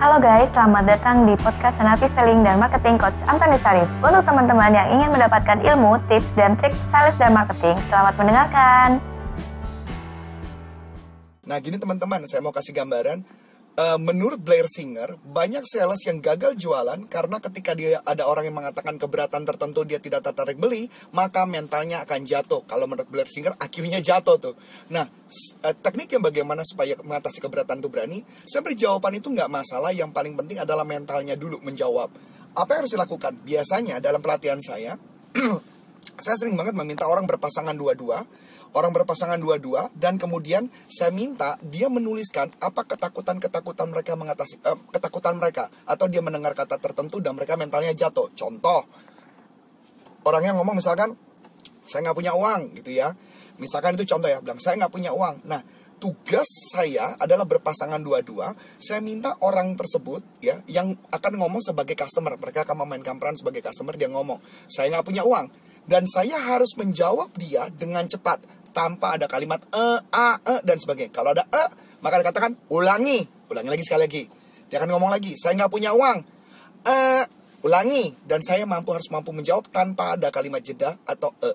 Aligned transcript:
Halo 0.00 0.16
guys, 0.16 0.48
selamat 0.56 0.88
datang 0.88 1.28
di 1.28 1.36
podcast 1.36 1.76
Senapi 1.76 2.08
Selling 2.16 2.40
dan 2.40 2.56
Marketing 2.56 2.96
Coach 2.96 3.12
Antoni 3.28 3.60
Sarif. 3.60 3.84
Untuk 4.00 4.24
teman-teman 4.24 4.72
yang 4.72 4.88
ingin 4.96 5.12
mendapatkan 5.12 5.60
ilmu, 5.60 6.00
tips, 6.08 6.24
dan 6.40 6.56
trik 6.56 6.72
sales 6.88 7.12
dan 7.20 7.36
marketing, 7.36 7.76
selamat 7.92 8.16
mendengarkan. 8.16 8.96
Nah, 11.44 11.60
gini 11.60 11.76
teman-teman, 11.76 12.24
saya 12.24 12.40
mau 12.40 12.48
kasih 12.48 12.72
gambaran. 12.72 13.20
Uh, 13.80 13.96
menurut 13.96 14.44
Blair 14.44 14.68
Singer, 14.68 15.16
banyak 15.24 15.64
sales 15.64 16.04
yang 16.04 16.20
gagal 16.20 16.52
jualan 16.60 17.00
karena 17.08 17.40
ketika 17.40 17.72
dia 17.72 17.96
ada 18.04 18.28
orang 18.28 18.44
yang 18.44 18.60
mengatakan 18.60 19.00
keberatan 19.00 19.48
tertentu 19.48 19.88
dia 19.88 19.96
tidak 19.96 20.20
tertarik 20.20 20.60
beli, 20.60 20.92
maka 21.16 21.48
mentalnya 21.48 22.04
akan 22.04 22.28
jatuh. 22.28 22.60
Kalau 22.68 22.84
menurut 22.84 23.08
Blair 23.08 23.24
Singer, 23.24 23.56
IQ-nya 23.56 24.04
jatuh 24.04 24.36
tuh. 24.36 24.52
Nah, 24.92 25.08
uh, 25.64 25.74
teknik 25.80 26.12
yang 26.12 26.20
bagaimana 26.20 26.60
supaya 26.60 26.92
mengatasi 27.00 27.40
keberatan 27.40 27.80
itu 27.80 27.88
berani? 27.88 28.20
Saya 28.44 28.60
beri 28.60 28.76
jawaban 28.76 29.16
itu 29.16 29.32
nggak 29.32 29.48
masalah, 29.48 29.96
yang 29.96 30.12
paling 30.12 30.36
penting 30.36 30.60
adalah 30.60 30.84
mentalnya 30.84 31.32
dulu 31.32 31.56
menjawab. 31.64 32.12
Apa 32.52 32.68
yang 32.76 32.80
harus 32.84 32.92
dilakukan? 32.92 33.32
Biasanya 33.48 33.96
dalam 34.04 34.20
pelatihan 34.20 34.60
saya, 34.60 35.00
saya 36.20 36.36
sering 36.38 36.54
banget 36.54 36.76
meminta 36.76 37.08
orang 37.08 37.26
berpasangan 37.26 37.74
dua-dua 37.74 38.24
orang 38.74 38.92
berpasangan 38.94 39.38
dua-dua 39.42 39.90
dan 39.98 40.14
kemudian 40.20 40.70
saya 40.86 41.10
minta 41.10 41.58
dia 41.64 41.90
menuliskan 41.90 42.54
apa 42.62 42.86
ketakutan-ketakutan 42.86 43.90
mereka 43.90 44.14
mengatasi 44.14 44.62
eh, 44.62 44.78
ketakutan 44.94 45.38
mereka 45.42 45.66
atau 45.86 46.06
dia 46.06 46.22
mendengar 46.22 46.54
kata 46.54 46.78
tertentu 46.78 47.18
dan 47.18 47.34
mereka 47.34 47.58
mentalnya 47.58 47.90
jatuh. 47.94 48.30
Contoh 48.38 48.86
orang 50.26 50.42
yang 50.46 50.56
ngomong 50.62 50.78
misalkan 50.78 51.18
saya 51.82 52.06
nggak 52.10 52.18
punya 52.18 52.32
uang 52.36 52.78
gitu 52.78 52.94
ya. 52.94 53.10
Misalkan 53.58 53.98
itu 53.98 54.06
contoh 54.06 54.30
ya 54.30 54.38
bilang 54.38 54.62
saya 54.62 54.78
nggak 54.78 54.92
punya 54.94 55.10
uang. 55.10 55.42
Nah 55.50 55.60
tugas 56.00 56.46
saya 56.72 57.18
adalah 57.18 57.44
berpasangan 57.44 57.98
dua-dua. 58.00 58.54
Saya 58.78 59.02
minta 59.02 59.34
orang 59.42 59.74
tersebut 59.74 60.22
ya 60.38 60.62
yang 60.70 60.94
akan 61.10 61.32
ngomong 61.42 61.60
sebagai 61.60 61.98
customer. 61.98 62.38
Mereka 62.38 62.62
akan 62.64 62.86
memainkan 62.86 63.18
peran 63.18 63.34
sebagai 63.34 63.60
customer. 63.60 63.98
Dia 63.98 64.08
ngomong, 64.08 64.40
saya 64.70 64.88
nggak 64.94 65.04
punya 65.04 65.26
uang. 65.26 65.69
Dan 65.90 66.06
saya 66.06 66.38
harus 66.38 66.78
menjawab 66.78 67.34
dia 67.34 67.66
dengan 67.74 68.06
cepat 68.06 68.46
tanpa 68.70 69.18
ada 69.18 69.26
kalimat 69.26 69.58
e, 69.74 69.84
a, 70.14 70.38
e 70.38 70.62
dan 70.62 70.78
sebagainya. 70.78 71.10
Kalau 71.10 71.34
ada 71.34 71.42
e, 71.50 71.64
maka 71.98 72.22
dikatakan 72.22 72.54
ulangi, 72.70 73.26
ulangi 73.50 73.70
lagi 73.74 73.82
sekali 73.82 74.02
lagi. 74.06 74.22
Dia 74.70 74.78
akan 74.78 74.94
ngomong 74.94 75.10
lagi, 75.10 75.34
saya 75.34 75.58
nggak 75.58 75.72
punya 75.74 75.90
uang. 75.90 76.22
E, 76.86 76.96
ulangi 77.66 78.14
dan 78.22 78.38
saya 78.38 78.70
mampu 78.70 78.94
harus 78.94 79.10
mampu 79.10 79.34
menjawab 79.34 79.66
tanpa 79.74 80.14
ada 80.14 80.30
kalimat 80.30 80.62
jeda 80.62 80.94
atau 81.10 81.34
e. 81.42 81.50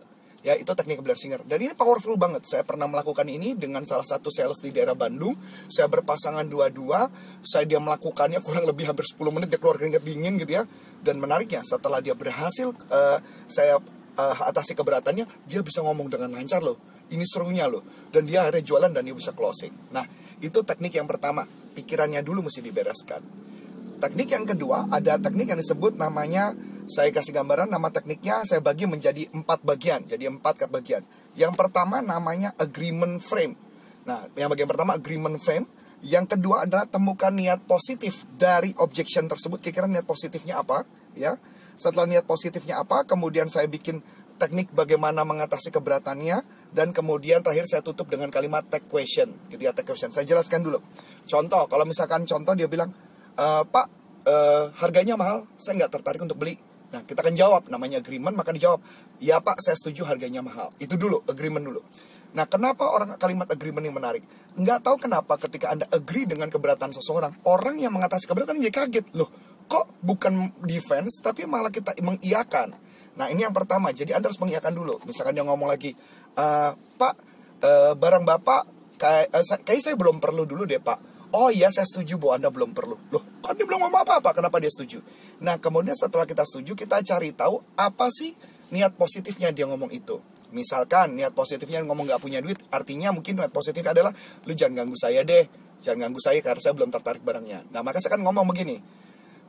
Ya, 0.46 0.54
itu 0.54 0.70
teknik 0.78 1.02
Blair 1.02 1.18
Singer. 1.18 1.42
Dan 1.42 1.58
ini 1.58 1.74
powerful 1.74 2.22
banget. 2.22 2.46
Saya 2.46 2.62
pernah 2.62 2.86
melakukan 2.86 3.26
ini 3.26 3.58
dengan 3.58 3.82
salah 3.82 4.06
satu 4.06 4.30
sales 4.30 4.62
di 4.62 4.70
daerah 4.70 4.94
Bandung. 4.94 5.34
Saya 5.74 5.90
berpasangan 5.90 6.46
dua-dua. 6.46 7.10
Saya 7.42 7.66
dia 7.66 7.82
melakukannya 7.82 8.38
kurang 8.46 8.70
lebih 8.70 8.86
hampir 8.86 9.10
10 9.10 9.26
menit 9.34 9.50
dia 9.50 9.58
keluar 9.58 9.82
keringat 9.82 10.06
dingin 10.06 10.38
gitu 10.38 10.62
ya. 10.62 10.70
Dan 11.02 11.18
menariknya 11.18 11.66
setelah 11.66 11.98
dia 11.98 12.14
berhasil 12.14 12.78
uh, 12.94 13.18
saya 13.50 13.82
uh, 14.16 14.38
atasi 14.50 14.74
keberatannya, 14.76 15.28
dia 15.48 15.62
bisa 15.62 15.84
ngomong 15.84 16.08
dengan 16.10 16.32
lancar 16.34 16.64
loh. 16.64 16.80
Ini 17.12 17.22
serunya 17.28 17.70
loh. 17.70 17.86
Dan 18.10 18.26
dia 18.26 18.48
akhirnya 18.48 18.64
jualan 18.66 18.92
dan 18.92 19.06
dia 19.06 19.14
bisa 19.14 19.36
closing. 19.36 19.72
Nah 19.94 20.04
itu 20.42 20.66
teknik 20.66 20.98
yang 20.98 21.06
pertama. 21.06 21.46
Pikirannya 21.76 22.24
dulu 22.24 22.48
mesti 22.48 22.64
dibereskan. 22.64 23.22
Teknik 24.00 24.32
yang 24.32 24.48
kedua 24.48 24.88
ada 24.92 25.20
teknik 25.20 25.52
yang 25.52 25.60
disebut 25.60 25.96
namanya 26.00 26.56
saya 26.86 27.10
kasih 27.10 27.34
gambaran 27.34 27.68
nama 27.68 27.90
tekniknya 27.90 28.46
saya 28.46 28.64
bagi 28.64 28.88
menjadi 28.88 29.28
empat 29.32 29.62
bagian. 29.62 30.08
Jadi 30.08 30.32
empat 30.32 30.66
bagian. 30.72 31.04
Yang 31.36 31.54
pertama 31.60 32.00
namanya 32.00 32.56
agreement 32.58 33.20
frame. 33.20 33.60
Nah 34.08 34.26
yang 34.40 34.48
bagian 34.48 34.72
pertama 34.72 34.96
agreement 34.96 35.38
frame 35.38 35.68
yang 36.06 36.30
kedua 36.30 36.70
adalah 36.70 36.86
temukan 36.86 37.34
niat 37.34 37.66
positif 37.66 38.30
dari 38.38 38.78
objection 38.78 39.26
tersebut. 39.26 39.58
Kira-kira 39.58 39.90
niat 39.90 40.06
positifnya 40.06 40.62
apa? 40.62 40.86
Ya. 41.18 41.42
Setelah 41.74 42.06
niat 42.06 42.30
positifnya 42.30 42.78
apa 42.78 43.10
kemudian 43.10 43.50
saya 43.50 43.66
bikin 43.66 44.06
teknik 44.38 44.70
bagaimana 44.70 45.26
mengatasi 45.26 45.74
keberatannya. 45.74 46.46
Dan 46.76 46.94
kemudian 46.94 47.42
terakhir 47.42 47.66
saya 47.66 47.82
tutup 47.82 48.06
dengan 48.06 48.30
kalimat 48.30 48.62
take 48.70 48.86
question. 48.86 49.34
Gitu 49.50 49.66
ya 49.66 49.74
take 49.74 49.90
question. 49.90 50.14
Saya 50.14 50.30
jelaskan 50.30 50.62
dulu. 50.62 50.78
Contoh 51.26 51.66
kalau 51.66 51.90
misalkan 51.90 52.22
contoh 52.30 52.54
dia 52.54 52.70
bilang 52.70 52.94
e, 53.34 53.46
pak 53.66 53.88
e, 54.28 54.36
harganya 54.84 55.18
mahal 55.18 55.50
saya 55.58 55.82
nggak 55.82 55.90
tertarik 55.90 56.22
untuk 56.22 56.38
beli. 56.38 56.54
Nah 56.94 57.02
kita 57.02 57.26
akan 57.26 57.34
jawab. 57.34 57.66
Namanya 57.74 58.06
agreement 58.06 58.38
maka 58.38 58.54
dijawab. 58.54 58.78
Ya 59.24 59.42
pak 59.42 59.58
saya 59.58 59.74
setuju 59.74 60.06
harganya 60.06 60.46
mahal. 60.46 60.70
Itu 60.78 61.02
dulu 61.02 61.26
agreement 61.26 61.66
dulu 61.66 61.82
nah 62.36 62.46
kenapa 62.46 62.84
orang 62.92 63.16
kalimat 63.16 63.48
agreement 63.48 63.88
yang 63.88 63.96
menarik 63.96 64.22
nggak 64.60 64.84
tahu 64.84 65.00
kenapa 65.00 65.40
ketika 65.40 65.72
anda 65.72 65.88
agree 65.90 66.28
dengan 66.28 66.52
keberatan 66.52 66.92
seseorang 66.92 67.32
orang 67.48 67.80
yang 67.80 67.96
mengatasi 67.96 68.28
keberatan 68.28 68.60
jadi 68.60 68.76
kaget 68.76 69.06
loh 69.16 69.32
kok 69.66 69.88
bukan 70.04 70.52
defense 70.62 71.24
tapi 71.24 71.48
malah 71.48 71.72
kita 71.72 71.96
mengiyakan 72.04 72.76
Nah 73.16 73.32
ini 73.32 73.48
yang 73.48 73.56
pertama, 73.56 73.96
jadi 73.96 74.20
Anda 74.20 74.28
harus 74.28 74.40
mengiyakan 74.40 74.76
dulu. 74.76 75.00
Misalkan 75.08 75.36
dia 75.36 75.48
ngomong 75.48 75.72
lagi, 75.72 75.96
e, 76.36 76.46
Pak, 77.00 77.16
e, 77.64 77.72
barang 77.96 78.28
Bapak, 78.28 78.68
kayak, 79.00 79.32
e, 79.32 79.40
kayak 79.64 79.82
saya 79.82 79.96
belum 79.96 80.20
perlu 80.20 80.44
dulu 80.44 80.68
deh 80.68 80.80
Pak. 80.84 81.16
Oh 81.36 81.52
iya 81.52 81.68
saya 81.72 81.88
setuju 81.88 82.20
bahwa 82.20 82.34
Anda 82.40 82.50
belum 82.52 82.72
perlu. 82.76 82.96
Loh, 83.12 83.24
kan 83.44 83.56
dia 83.56 83.68
belum 83.68 83.88
ngomong 83.88 84.04
apa-apa, 84.08 84.36
kenapa 84.36 84.60
dia 84.60 84.72
setuju? 84.72 85.04
Nah 85.44 85.60
kemudian 85.60 85.96
setelah 85.96 86.28
kita 86.28 86.44
setuju, 86.48 86.76
kita 86.76 87.04
cari 87.04 87.32
tahu 87.36 87.60
apa 87.76 88.08
sih 88.12 88.36
niat 88.72 88.96
positifnya 88.96 89.52
dia 89.52 89.68
ngomong 89.68 89.92
itu. 89.92 90.20
Misalkan 90.56 91.20
niat 91.20 91.36
positifnya 91.36 91.84
ngomong 91.84 92.08
gak 92.08 92.24
punya 92.24 92.40
duit, 92.40 92.56
artinya 92.72 93.12
mungkin 93.12 93.36
niat 93.36 93.52
positifnya 93.52 93.92
adalah, 93.92 94.16
lu 94.48 94.56
jangan 94.56 94.88
ganggu 94.88 94.96
saya 94.96 95.28
deh, 95.28 95.44
jangan 95.84 96.08
ganggu 96.08 96.24
saya 96.24 96.40
karena 96.40 96.62
saya 96.64 96.74
belum 96.80 96.96
tertarik 96.96 97.20
barangnya. 97.20 97.68
Nah 97.76 97.84
maka 97.84 98.00
saya 98.00 98.16
kan 98.16 98.24
ngomong 98.24 98.48
begini, 98.48 98.80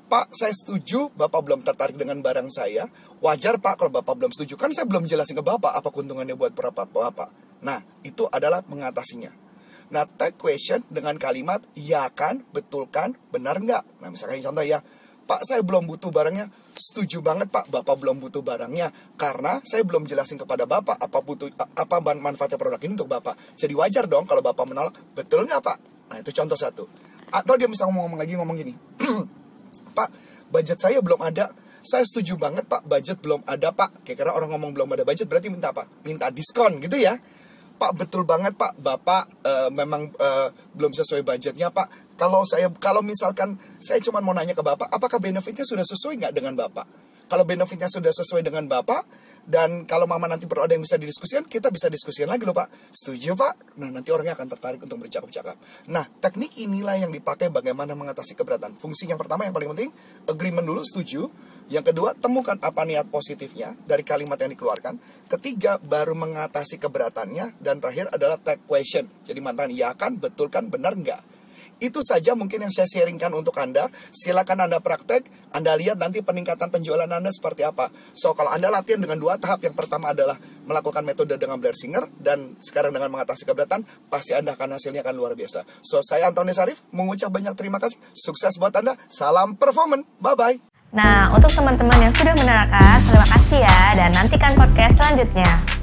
Pak, 0.07 0.31
saya 0.31 0.55
setuju, 0.55 1.11
Bapak 1.15 1.43
belum 1.43 1.67
tertarik 1.67 1.99
dengan 1.99 2.23
barang 2.23 2.47
saya. 2.47 2.87
Wajar, 3.19 3.59
Pak, 3.59 3.83
kalau 3.83 3.91
Bapak 3.91 4.15
belum 4.15 4.31
setuju. 4.31 4.55
Kan 4.55 4.71
saya 4.71 4.87
belum 4.87 5.03
jelasin 5.03 5.35
ke 5.35 5.43
Bapak 5.43 5.75
apa 5.75 5.91
keuntungannya 5.91 6.39
buat 6.39 6.55
berapa 6.55 6.87
Bapak. 6.87 7.59
Nah, 7.67 7.83
itu 8.07 8.23
adalah 8.31 8.63
mengatasinya. 8.71 9.35
Nah, 9.91 10.07
tag 10.07 10.39
question 10.39 10.87
dengan 10.91 11.19
kalimat, 11.19 11.59
ya 11.75 12.07
kan, 12.15 12.47
betul 12.55 12.87
kan, 12.87 13.19
benar 13.35 13.59
nggak? 13.59 13.83
Nah, 13.99 14.11
misalkan 14.15 14.43
contoh 14.47 14.63
ya, 14.63 14.79
Pak, 15.27 15.43
saya 15.43 15.67
belum 15.67 15.91
butuh 15.91 16.15
barangnya. 16.15 16.47
Setuju 16.77 17.25
banget, 17.25 17.49
Pak, 17.49 17.73
Bapak 17.73 17.97
belum 17.97 18.21
butuh 18.21 18.45
barangnya. 18.45 18.93
Karena 19.17 19.65
saya 19.65 19.81
belum 19.81 20.05
jelasin 20.05 20.37
kepada 20.37 20.69
Bapak 20.69 21.01
apa 21.01 21.19
butuh 21.25 21.49
apa 21.57 21.97
manfaatnya 22.05 22.61
produk 22.61 22.81
ini 22.85 23.01
untuk 23.01 23.09
Bapak. 23.09 23.57
Jadi 23.57 23.73
wajar 23.73 24.05
dong 24.05 24.29
kalau 24.29 24.45
Bapak 24.45 24.69
menolak, 24.69 24.93
betul 25.17 25.49
nggak, 25.49 25.65
Pak? 25.65 25.77
Nah, 26.13 26.17
itu 26.21 26.31
contoh 26.37 26.55
satu. 26.55 26.85
Atau 27.33 27.57
dia 27.57 27.67
bisa 27.67 27.89
ngomong-ngomong 27.89 28.21
lagi, 28.21 28.37
ngomong 28.37 28.57
gini. 28.61 28.77
Pak, 29.99 30.09
budget 30.53 30.77
saya 30.77 31.01
belum 31.01 31.19
ada. 31.25 31.49
Saya 31.87 32.03
setuju 32.03 32.35
banget 32.35 32.67
Pak, 32.67 32.83
budget 32.85 33.23
belum 33.23 33.47
ada 33.47 33.71
Pak. 33.71 34.03
Kira-kira 34.03 34.35
orang 34.35 34.51
ngomong 34.59 34.75
belum 34.75 34.91
ada 34.99 35.07
budget 35.07 35.31
berarti 35.31 35.55
minta 35.55 35.71
apa? 35.71 35.87
Minta 36.03 36.35
diskon 36.35 36.83
gitu 36.83 36.99
ya. 36.99 37.15
Pak 37.77 37.93
betul 37.95 38.27
banget 38.27 38.59
Pak, 38.59 38.75
Bapak 38.81 39.47
uh, 39.47 39.69
memang 39.71 40.11
uh, 40.19 40.49
belum 40.75 40.91
sesuai 40.91 41.23
budgetnya 41.23 41.71
Pak. 41.71 42.06
Kalau 42.17 42.43
saya 42.49 42.73
kalau 42.81 43.05
misalkan 43.05 43.61
saya 43.81 44.01
cuma 44.01 44.25
mau 44.25 44.33
nanya 44.33 44.57
ke 44.57 44.65
Bapak, 44.65 44.89
apakah 44.89 45.21
benefitnya 45.21 45.65
sudah 45.65 45.85
sesuai 45.85 46.17
nggak 46.21 46.35
dengan 46.37 46.57
Bapak? 46.57 46.89
Kalau 47.27 47.45
benefitnya 47.45 47.91
sudah 47.91 48.13
sesuai 48.15 48.41
dengan 48.41 48.65
Bapak, 48.71 49.03
dan 49.47 49.87
kalau 49.87 50.11
mama 50.11 50.27
nanti 50.27 50.51
perlu 50.51 50.67
ada 50.67 50.75
yang 50.75 50.83
bisa 50.83 50.99
didiskusikan, 50.99 51.47
kita 51.47 51.71
bisa 51.71 51.87
diskusikan 51.87 52.35
lagi 52.35 52.43
loh 52.43 52.53
pak. 52.53 52.67
Setuju 52.91 53.39
pak? 53.39 53.79
Nah 53.79 53.95
nanti 53.95 54.11
orangnya 54.11 54.35
akan 54.35 54.51
tertarik 54.51 54.83
untuk 54.83 55.07
bercakap-cakap. 55.07 55.55
Nah 55.87 56.03
teknik 56.19 56.59
inilah 56.59 56.99
yang 56.99 57.15
dipakai 57.15 57.47
bagaimana 57.55 57.95
mengatasi 57.95 58.35
keberatan. 58.35 58.75
Fungsi 58.75 59.07
yang 59.07 59.23
pertama 59.23 59.47
yang 59.47 59.55
paling 59.55 59.71
penting, 59.71 59.95
agreement 60.27 60.67
dulu 60.67 60.83
setuju. 60.83 61.31
Yang 61.67 61.95
kedua, 61.95 62.15
temukan 62.15 62.59
apa 62.63 62.87
niat 62.87 63.11
positifnya 63.11 63.75
dari 63.91 64.07
kalimat 64.07 64.39
yang 64.39 64.55
dikeluarkan. 64.55 65.03
Ketiga, 65.27 65.83
baru 65.83 66.15
mengatasi 66.15 66.79
keberatannya. 66.79 67.59
Dan 67.59 67.83
terakhir 67.83 68.07
adalah 68.15 68.39
tag 68.39 68.63
question. 68.71 69.11
Jadi 69.27 69.43
mantan 69.43 69.75
iya 69.75 69.91
kan, 69.99 70.15
betul 70.15 70.47
kan, 70.47 70.71
benar 70.71 70.95
nggak? 70.95 71.36
Itu 71.77 72.01
saja 72.01 72.33
mungkin 72.33 72.65
yang 72.65 72.73
saya 72.73 72.89
sharingkan 72.89 73.29
untuk 73.37 73.53
Anda. 73.61 73.93
Silakan 74.15 74.65
Anda 74.65 74.81
praktek, 74.81 75.29
Anda 75.53 75.77
lihat 75.77 76.01
nanti 76.01 76.25
peningkatan 76.25 76.73
penjualan 76.73 77.05
Anda 77.05 77.29
seperti 77.29 77.69
apa. 77.69 77.93
So, 78.17 78.33
kalau 78.33 78.49
Anda 78.53 78.73
latihan 78.73 78.97
dengan 78.97 79.21
dua 79.21 79.37
tahap, 79.37 79.61
yang 79.61 79.77
pertama 79.77 80.17
adalah 80.17 80.41
melakukan 80.65 81.05
metode 81.05 81.37
dengan 81.37 81.61
Blair 81.61 81.77
Singer, 81.77 82.09
dan 82.17 82.57
sekarang 82.65 82.97
dengan 82.97 83.13
mengatasi 83.13 83.45
keberatan, 83.45 83.85
pasti 84.09 84.33
Anda 84.33 84.57
akan 84.57 84.81
hasilnya 84.81 85.05
akan 85.05 85.15
luar 85.21 85.37
biasa. 85.37 85.69
So, 85.85 86.01
saya 86.01 86.33
Antoni 86.33 86.57
Sarif, 86.57 86.81
mengucap 86.97 87.29
banyak 87.29 87.53
terima 87.53 87.77
kasih. 87.77 88.01
Sukses 88.17 88.57
buat 88.57 88.73
Anda. 88.73 88.97
Salam 89.13 89.53
performan. 89.61 90.09
Bye-bye. 90.25 90.73
Nah, 90.97 91.29
untuk 91.37 91.53
teman-teman 91.53 92.09
yang 92.09 92.15
sudah 92.17 92.33
menerangkan, 92.41 93.05
terima 93.05 93.27
kasih 93.29 93.59
ya, 93.69 93.81
dan 94.01 94.11
nantikan 94.17 94.53
podcast 94.57 94.95
selanjutnya. 94.97 95.76